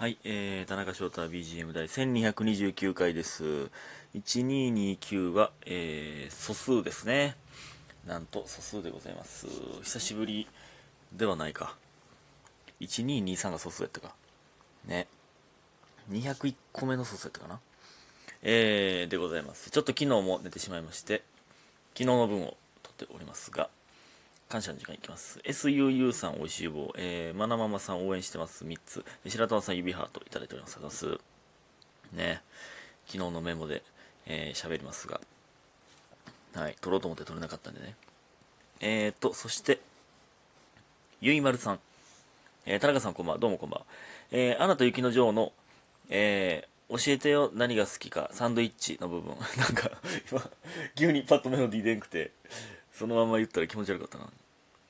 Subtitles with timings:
[0.00, 3.68] はい、えー、田中翔太 BGM 第1229回です。
[4.14, 7.34] 1229は、えー、素数ですね。
[8.06, 9.48] なんと素数でございます。
[9.82, 10.46] 久しぶり
[11.12, 11.74] ではないか。
[12.80, 14.14] 1223が素数やったか。
[14.86, 15.08] ね。
[16.12, 17.58] 201個目の素数やったかな。
[18.42, 19.68] えー、でございます。
[19.70, 21.24] ちょっと昨日も寝てしまいまして、
[21.94, 23.68] 昨日の分を取っておりますが、
[24.48, 25.40] 感謝の時間いきます。
[25.44, 26.90] SUU さん、おいしい棒。
[26.96, 28.64] えー、まなママさん応援してます。
[28.64, 29.04] 3つ。
[29.26, 30.76] 白玉さん、指ハートいただいております。
[30.76, 31.20] ありがとうございま
[32.12, 32.16] す。
[32.16, 32.42] ね。
[33.06, 33.82] 昨日のメモで、
[34.24, 35.20] えー、喋りますが。
[36.54, 36.76] はい。
[36.80, 37.94] 撮ろうと思って撮れなかったんでね。
[38.80, 39.80] えーと、そして、
[41.20, 41.80] ゆいまるさん。
[42.64, 43.38] えー、田中さんこんばんは。
[43.38, 43.86] どうもこんばんは。
[44.30, 45.52] えー、アナと雪の女王の、
[46.08, 49.90] えー、教えてよ何が好きかサンドイッチの部分 なんか
[50.30, 50.50] 今
[50.94, 52.32] 急にパッとメロディー出んくて
[52.98, 54.24] そのまま言ったら気持ち悪かったな。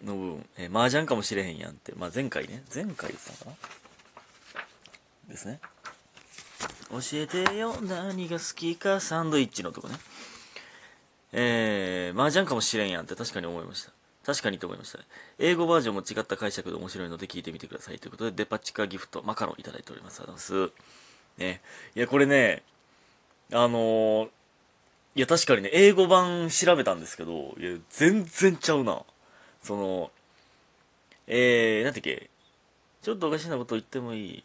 [0.04, 2.62] の部分、えー、麻雀かもしれへんやんって、まあ、前回ね。
[2.72, 3.60] 前回言ってたのか
[5.26, 5.32] な。
[5.32, 5.60] ですね。
[6.90, 7.76] 教えてよ。
[7.82, 9.00] 何が好きか。
[9.00, 9.96] サンドイッチのとこね。
[11.32, 13.14] えー、麻雀かもしれんやんって。
[13.14, 13.92] 確かに思いました。
[14.24, 14.98] 確かにと思いました。
[15.38, 20.20] 英語バージョンも違った解釈で面白いので聞いてみてくださいということでデパ地下ギフトマカロンいただいております。
[20.20, 20.72] ありがとうございます。
[21.38, 21.60] ね。
[21.94, 22.62] いやこれね
[23.52, 24.28] あのー
[25.14, 29.02] いや、確かにね、英語版調べたんですけど、いや、全然ちゃうな。
[29.62, 30.10] その、
[31.26, 32.30] えー、なんてっけ、
[33.02, 34.44] ちょっとおかしなこと言ってもいい。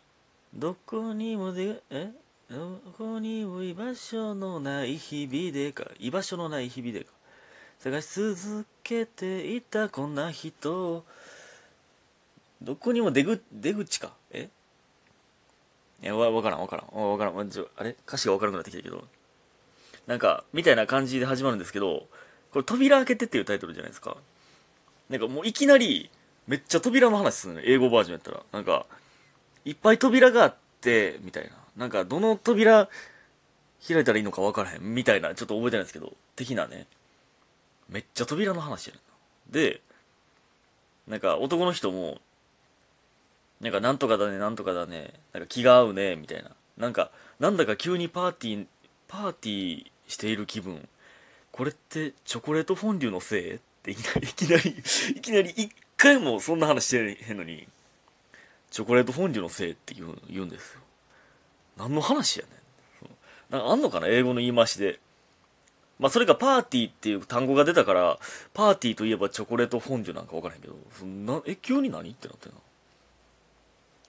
[0.54, 2.12] どこにもで、え？
[2.50, 5.86] どこにも居場所のない日々でか。
[6.00, 7.12] 居場所のない日々でか。
[7.80, 11.04] 探し続けていたこんな人。
[12.62, 14.14] どこにも出ぐ、出口か？
[14.32, 14.50] え？
[16.02, 17.10] いや、わ、わからん、わからん。
[17.12, 17.50] わからん。
[17.50, 17.96] ちょあれ？
[18.08, 19.08] 歌詞がわからなくなってきたけど。
[20.08, 22.08] なんか、みたいな感じで始まるんですけど、
[22.52, 24.18] これ、扉開けてっていうタイトルじゃないですか。
[25.10, 26.10] なんかもういきなり、
[26.48, 28.44] めっちゃ扉の話するの、英語バージョンやったら。
[28.52, 28.86] なんか、
[29.66, 31.52] いっぱい扉があって、みたいな。
[31.78, 32.90] なんか、どの扉
[33.88, 36.88] 開いたらいいのか分からへん、みたいな、ちょっと覚えてないですけど、的なね。
[37.90, 39.00] めっちゃ扉の話やね
[39.50, 39.52] ん。
[39.52, 39.82] で、
[41.08, 42.20] なんか、男の人も、
[43.62, 46.52] なんか、なんとかだね、なんとかだね、なんか気が合うね、みたいな。
[46.78, 48.68] なんか、なんだか急にパーティー、
[49.08, 50.88] パーティーしている気分。
[51.52, 53.56] これってチョコレートフォンデュのせい？
[53.56, 54.70] っていきなり
[55.16, 57.68] いきなり一回もそんな話してへんのに。
[58.72, 60.82] チョコレートフォンデュのせいって言う言うんですよ。
[61.78, 62.54] 何の話やねん。
[63.52, 64.08] なんかあんのかな？
[64.08, 65.00] 英語の言い回しで。
[66.00, 68.20] まあそれかパーティーっていう単語が出たから
[68.54, 72.10] パーティーといえばチョコレートフォンデュなんか分からへんけどそんなえ急に何？
[72.10, 72.56] ってなってな。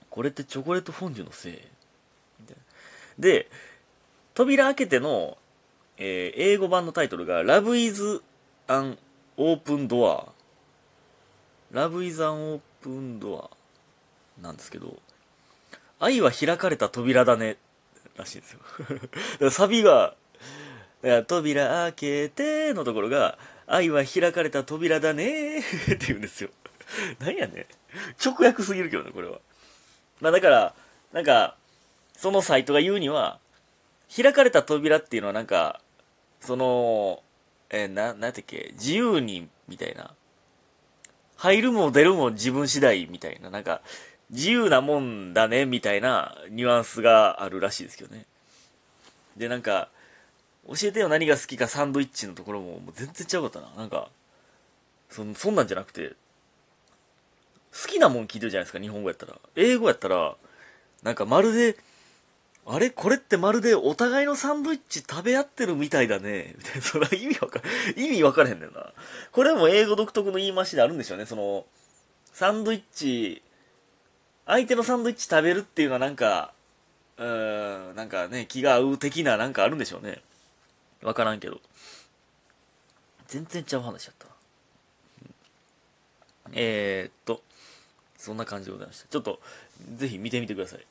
[0.09, 1.59] これってチョコレートフォンデュのせい？
[3.19, 3.47] で
[4.33, 5.37] 扉開けての、
[5.97, 8.21] えー英語版のタイトルが Love is
[8.67, 8.97] an
[9.37, 10.29] open door
[11.71, 13.49] Love is an open door
[14.41, 14.97] なんですけど
[15.99, 17.57] 愛は開かれた扉だね
[18.17, 18.59] らしいんですよ。
[19.51, 20.15] サビが
[21.27, 26.49] 扉開けてのところが愛は開かれた扉だね って言うんですよ。
[27.19, 27.67] なんやね。
[28.23, 29.39] 直訳すぎるけどねこれは。
[30.21, 30.75] まあだから
[31.11, 31.55] なんか
[32.17, 33.39] そのサイトが言うには
[34.13, 35.81] 開かれた扉っていうのはなんか、
[36.41, 37.23] その、
[37.69, 40.13] えーな、なんてっけ、自由に、みたいな。
[41.37, 43.81] 入るも出るも自分次第みたいな、なんか、
[44.29, 48.25] 自由なもんだね、みたいなニュアンスがあるらしいですけどね。
[49.37, 49.89] で、なんか、
[50.67, 53.75] 教えてよ何が好きかサンドイッチのところももう全然違うかったな。
[53.77, 54.09] なんか、
[55.09, 56.13] そんそんなんじゃなくて、
[57.71, 59.35] 好きなもん聞いてるじゃないですか、日本語やったら。
[59.55, 60.35] 英語やったら、
[61.03, 61.77] なんかまるで、
[62.67, 66.55] あれこれってまるでお互いのサンドイッチ食べ合ってるみたいだね。
[66.81, 67.61] それ意味わか、
[67.95, 68.91] 意味わからへんねんな。
[69.31, 71.27] これも英語独特の言い回しであるんでしょうね。
[71.27, 71.65] その、
[72.33, 73.43] サンドイッチ、
[74.47, 76.53] 相手のサンドイッチ食べるっていうのはなんか、
[77.17, 80.21] うーん、なんかね、気が合う的ななんかあるんでしょうね。
[81.03, 81.61] わからんけど。
[83.27, 84.27] 全然ちゃう話やった。
[86.53, 87.43] えー、っと、
[88.17, 89.07] そんな感じでございました。
[89.07, 89.39] ちょっと、
[89.97, 90.85] ぜひ見てみてください。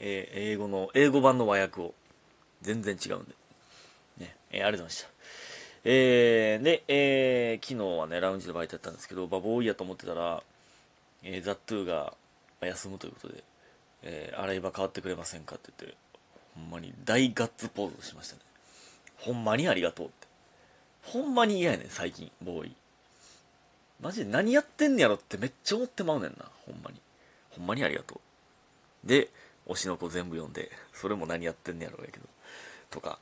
[0.00, 1.94] えー英語の、英語版の和訳を。
[2.62, 3.34] 全然違うんで。
[4.18, 5.08] ね、えーありがとうございました。
[5.84, 10.42] えー、で、えー昨日はね、ラウンジでバイトやったんですけど、バボーイやと思ってたら、
[11.22, 12.14] えーザ・トゥーが
[12.60, 13.44] 休むということで、
[14.02, 15.96] えー洗い場変わってくれませんかって言って、
[16.54, 18.40] ほんまに大ガッツポーズをしましたね。
[19.18, 20.26] ほんまにありがとうって。
[21.02, 22.76] ほんまに嫌やねん、最近、ボーイ。
[24.00, 27.00] マジで何やってんねやろってめっちゃ思ってまうねんな、ほんまに。
[27.50, 28.20] ほんまにありがと
[29.04, 29.08] う。
[29.08, 29.28] で、
[29.70, 32.26] 推しの子全部読んで、それも何やってんねやろうやけど、
[32.90, 33.18] とか。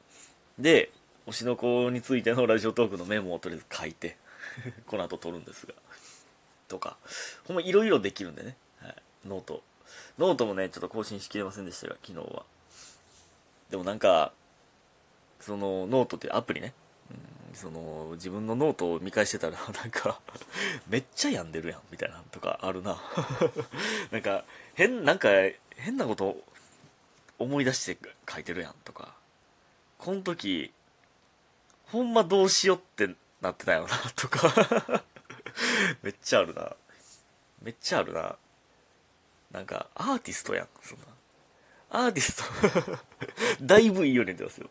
[0.58, 0.90] で、
[1.26, 4.16] 推しの子についてのラジオトークのメモをとりあえず書いて、
[4.86, 5.74] この後撮るんですが、
[6.68, 6.96] とか、
[7.44, 8.96] ほんまいろいろできるんでね、はい、
[9.26, 12.44] note。note もね、ちょっと更新しきれませんでしたが、昨日は。
[13.70, 14.32] でもなんか、
[15.40, 16.72] そのノートっていうアプリね、
[17.54, 20.20] その自分のノートを見返してたら なんか
[20.88, 23.02] めっちゃ病んでるやんみたいなとかあるな。
[24.12, 24.44] なんか
[24.74, 25.28] 変なんか
[25.76, 26.36] 変なこと
[27.38, 27.98] 思い出して
[28.30, 29.14] 書いてるやんとか。
[29.98, 30.72] この時
[31.86, 35.02] ほんまどうしようってなってたよなとか。
[36.02, 36.76] めっちゃあるな。
[37.60, 38.36] めっちゃあるな。
[39.50, 41.06] なんかアーティストやんそんな。
[41.90, 42.98] アーティスト。
[43.62, 44.70] だいぶいいように言ってますよ。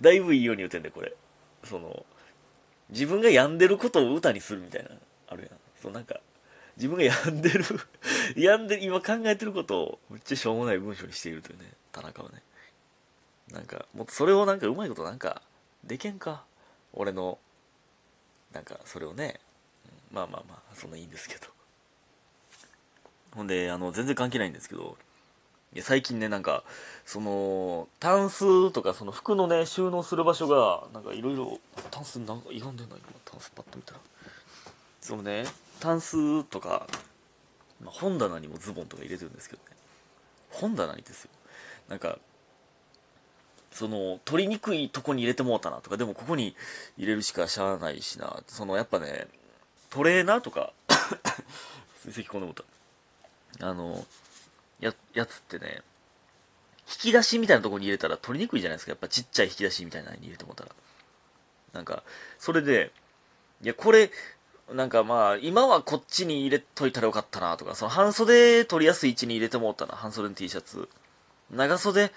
[0.00, 1.14] だいぶいいように言ってんで、これ。
[1.64, 2.04] その、
[2.90, 4.90] 自分が病んでることを歌にするみたいな、
[5.28, 5.50] あるやん。
[5.80, 6.20] そう、なんか、
[6.76, 7.64] 自分が病んでる
[8.36, 12.42] 病んで、今考えてることを、めっちゃしょうもない文章にしているというね、田中はね。
[13.48, 15.42] なんか、もっとそれをなんかうまいことなんか、
[15.84, 16.44] でけんか。
[16.92, 17.38] 俺の、
[18.52, 19.40] なんか、それをね、
[20.10, 21.46] まあまあまあ、そんないいんですけど。
[23.32, 24.96] ほんで、あの、全然関係ないんですけど、
[25.74, 26.64] いや最近ねなんか
[27.04, 31.58] そのタンスとかその服のね収納する場所がなんかいろいろ
[31.90, 32.98] タンスなんか歪んでない？
[32.98, 34.00] 今タンスパッと見たら。
[35.00, 35.44] そのね
[35.78, 36.86] タンスとか、
[37.82, 39.76] まあ、本棚にもズボンとか入れてるんですけどね。
[40.50, 41.30] 本棚にですよ。
[41.88, 42.18] なんか
[43.70, 46.56] その取りにくいとこに入れてもうたなとかでもここに
[46.96, 48.42] 入れるしかしゃあないしな。
[48.46, 49.26] そのやっぱね
[49.90, 50.72] トレーナーとか
[52.10, 52.64] 咳込んでもた。
[53.60, 54.04] あの
[54.80, 55.82] や、やつってね、
[56.88, 58.92] 引き出しみたいなところに入れたら取りにくいじゃないですか。
[58.92, 60.70] やっぱちっちゃい引き出しみたいなのに入れてもたら。
[61.72, 62.02] なんか、
[62.38, 62.92] それで、
[63.62, 64.10] いや、これ、
[64.72, 70.88] なんかまあ、今はこっちに入れといたらよかったなとか、その半袖取りやすい位置に入れてもうたな、半袖の T シャツ。
[71.50, 72.10] 長袖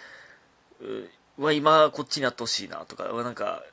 [1.38, 3.64] は今こっちにあってほしいなとか、なんか、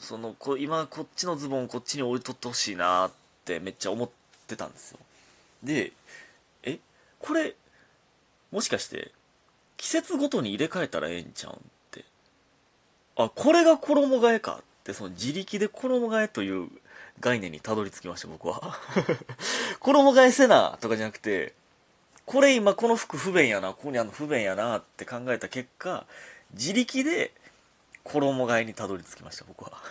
[0.00, 3.10] その、こ今こっちのズボンをこっちに置いとってほしいなっ
[3.44, 4.10] てめっちゃ思っ
[4.48, 4.98] てたんですよ。
[5.62, 5.92] で、
[6.64, 6.78] え、
[7.20, 7.54] これ、
[8.50, 9.12] もしかして、
[9.76, 11.58] 季節ごとに入れ替えたらええんちゃうんっ
[11.90, 12.04] て。
[13.16, 16.68] あ、これが衣替えかって、その自力で衣替えという
[17.20, 18.78] 概念にたどり着きました、僕は。
[19.80, 21.54] 衣替えせなとかじゃなくて、
[22.24, 26.06] これ今この服不便やな、ここにあの不便やなって考えた結果、
[26.52, 27.32] 自力で
[28.04, 29.82] 衣替えにたどり着きました、僕は。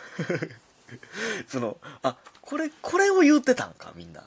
[1.47, 4.23] その、あ、これ、これを言ってたんか、みんな。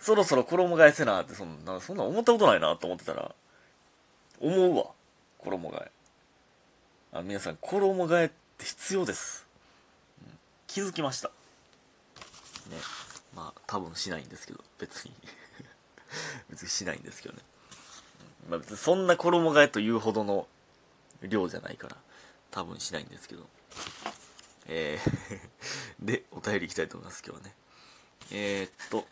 [0.00, 3.34] そろそろ衣替えせなってそんなそんな思ったことないなと思ってたら
[4.40, 4.86] 思うわ
[5.38, 5.90] 衣替え。
[7.12, 9.46] あ皆さん衣替えって必要です、
[10.22, 11.28] うん、気づきました。
[11.28, 11.34] ね。
[13.34, 15.12] まあ多分しないんですけど別に。
[16.48, 17.42] 別にしないんですけどね、
[18.48, 20.48] まあ、別にそんな衣替えというほどの
[21.22, 21.96] 量じゃないから
[22.50, 23.46] 多分しないんですけど。
[24.66, 25.40] えー
[26.00, 27.54] でお便りいきたいと思います今日はね。
[28.32, 29.06] えー、っと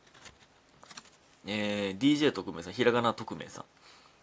[1.50, 3.64] えー、DJ 特命さん、ひらがな特命さん。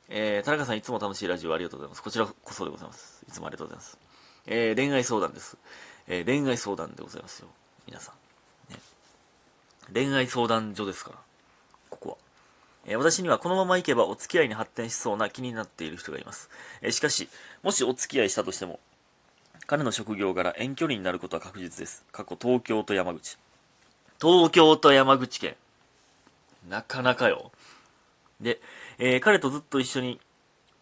[0.10, 2.04] えー、田中さんいつも楽しいラジオありがとうございます。
[2.04, 3.26] こちらこそでございます。
[3.28, 3.98] いつもありがとうございます。
[4.46, 5.58] えー、恋愛相談です。
[6.08, 7.48] えー、恋愛相談でございますよ。
[7.88, 8.14] 皆さ
[8.70, 8.74] ん。
[8.74, 8.80] ね、
[9.92, 11.18] 恋愛相談所ですから。
[11.90, 12.18] ここは。
[12.86, 16.52] え、私にはこのまま行けばお付き合いに発展しそうな気になっている人がいます。
[16.84, 17.28] え、しかし、
[17.64, 18.80] もしお付き合いしたとしても、
[19.66, 22.06] 彼の職業柄遠距離になることは確実です。
[22.12, 23.40] 過去東京と山口。
[24.22, 25.56] 東京と山口県。
[26.70, 27.52] なかなかよ。
[28.42, 28.60] で、
[28.98, 30.20] えー、彼とずっと一緒に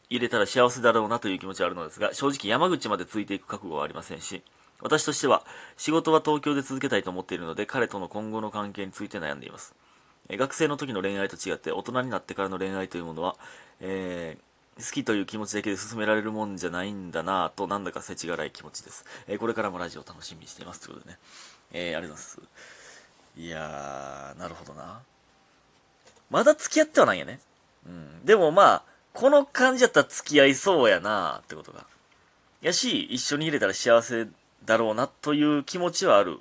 [0.10, 4.44] 入れたら幸せだろうなという気持ちはあるのですが、正直山口までついていく覚悟はありませんし、
[4.82, 5.46] 私としては
[5.78, 9.76] 仕事は東京で続けたいと思っているので、彼との今後の関係について悩んでいます。
[10.30, 13.36] えー、学生の時の恋愛と違って大人になってからの恋愛というものは、
[13.80, 19.06] えー、好きという気持ちだけで進められるもんじゃないんだなぁと、なんだか世知辛い気持ちです。
[19.28, 20.82] えー、これからもラジオ楽しみにしています。
[20.82, 21.20] ということでね。
[21.72, 22.42] えー、ありがとうございます。
[23.38, 25.02] いやー、なるほどな。
[26.34, 27.40] まだ付き合ってはないんやね。
[27.86, 28.26] うん。
[28.26, 31.86] でもまあ、この感じやったら付き合いそうやなってことが。
[32.60, 34.26] やし、一緒に入れたら幸せ
[34.66, 36.40] だろうなという気持ちはある。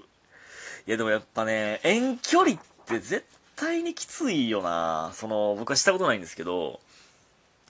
[0.86, 6.80] いやでもやっぱね、遠距離って絶対にきついよなその、僕はしたことないんですけど、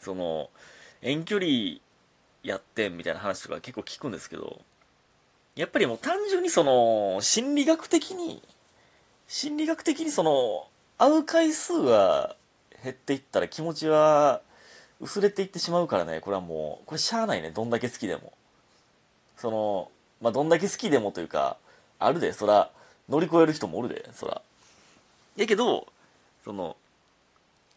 [0.00, 0.48] その、
[1.00, 1.80] 遠距離
[2.44, 4.60] やってんみたいな話とか結構聞くんですけど、
[5.56, 8.40] やっぱりもう単純にその、心理学的に、
[9.26, 10.68] 心理学的にその、
[11.02, 12.36] 会う回数が
[12.84, 14.40] 減っていったら気持ちは
[15.00, 16.20] 薄れていってしまうからね。
[16.20, 17.50] これはもうこれしゃあないね。
[17.50, 18.32] どんだけ好きでも。
[19.36, 19.90] その
[20.20, 21.56] まあどんだけ好きでもというか
[21.98, 22.32] あるで。
[22.32, 22.70] そら
[23.08, 24.08] 乗り越える人もおるで。
[24.14, 24.42] そら。
[25.34, 25.88] やけど
[26.44, 26.76] その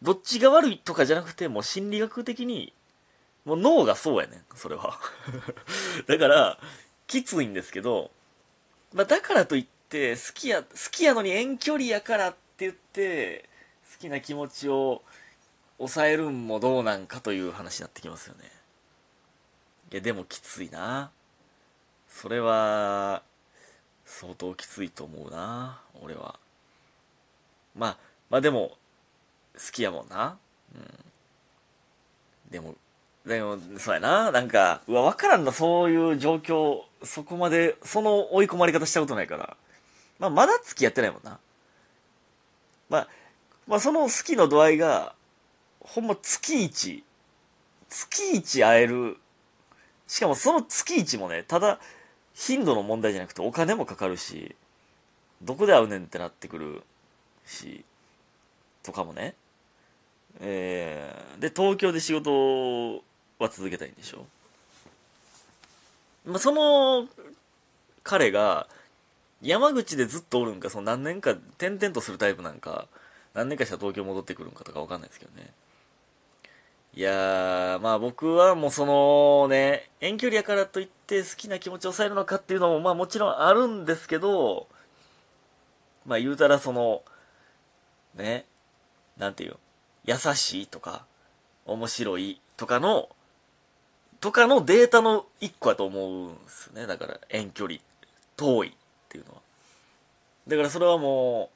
[0.02, 2.72] どっちが悪いとかじゃなくてもう心理学的に
[3.44, 4.40] もう脳がそうやねん。
[4.54, 5.00] それは。
[6.06, 6.58] だから
[7.08, 8.12] きついんですけど、
[8.94, 13.48] まあ、だからといって好きや好きやのに遠距離やからって言って
[13.92, 15.02] 好きな気持ちを
[15.78, 18.50] 抑えるんもどうなんかという話になってきますよね。
[19.92, 21.10] いや、でもきついな。
[22.08, 23.22] それは、
[24.04, 26.38] 相当きついと思うな、俺は。
[27.76, 27.96] まあ、
[28.30, 28.76] まあでも、
[29.54, 30.38] 好きやもんな。
[30.74, 32.50] うん。
[32.50, 32.74] でも、
[33.26, 34.30] でも、そうやな。
[34.30, 39.56] なんか、うわ、わからんな、そういう状況、そこまで、その追い込まれ方したことないから。
[40.18, 41.38] まあ、まだ付き合ってないもんな。
[42.88, 43.08] まあ、
[43.66, 45.14] まあ、その好きの度合いが、
[45.80, 47.04] ほんま月一、
[47.88, 49.16] 月一会える。
[50.06, 51.80] しかもその月一もね、ただ、
[52.34, 54.54] 頻度の問題じゃなくてお金もかかるし、
[55.42, 56.82] どこで会うねんってなってくる
[57.46, 57.84] し、
[58.82, 59.34] とかもね。
[60.40, 62.96] えー、で、東京で仕事
[63.38, 64.26] は続けたいんでしょ
[66.26, 67.06] まあ、その
[68.02, 68.66] 彼が
[69.42, 72.86] 山口でずっとおるんか、その何年か転々とするタイプなんか、
[73.34, 75.52] 何年かしたら東京戻ってくるんかとかわかんないですけどね。
[76.94, 84.66] いやー、まあ僕はもうそのね、遠距離やからといって好きな気持ちを抑えるのかっていうのもまあもちろんあるんですけど、
[86.06, 87.02] まあ言うたらその、
[88.14, 88.46] ね、
[89.18, 89.56] なんていう
[90.06, 91.04] 優しいとか、
[91.66, 93.10] 面白いとかの、
[94.20, 96.86] とかのデータの一個やと思うんですね。
[96.86, 97.80] だから遠距離、
[98.38, 98.76] 遠い
[99.06, 99.40] っていうのは。
[100.48, 101.50] だからそれはも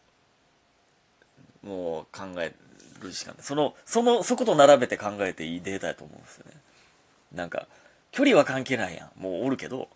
[1.63, 2.55] う、もう考え
[3.01, 3.43] るしかない。
[3.43, 6.53] その、その、そこと並べて考えていいデータやと思うんですよね。
[7.35, 7.67] なんか、
[8.13, 9.21] 距離は関係ないやん。
[9.21, 9.89] もうおるけど、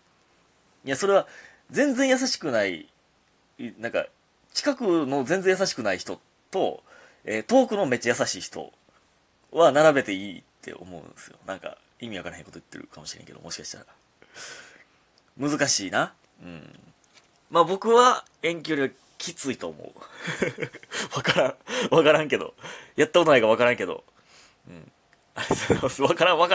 [0.85, 1.27] いや、それは
[1.71, 2.87] 全然優しくない、
[3.79, 4.05] なんか、
[4.53, 6.19] 近くの全然優しくない人
[6.51, 6.83] と、
[7.25, 8.71] えー、遠くのめっちゃ優しい人
[9.51, 11.37] は並べていいって思うんですよ。
[11.45, 13.85] なんか、意味わからへんこと言ってるかもしれんけど、もしかしたら。
[15.37, 16.13] 難しいな。
[16.41, 16.79] うん。
[17.49, 19.91] まあ僕は遠距離はきついと思う。
[21.15, 21.95] わからん。
[21.95, 22.53] わからんけど。
[22.95, 24.03] やったことないかわからんけど。
[24.67, 24.91] うん。
[25.35, 26.01] ありがとうございます。
[26.01, 26.53] わからん、わからん。